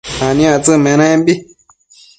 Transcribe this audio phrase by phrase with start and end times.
[0.27, 1.33] aniactsëc menembi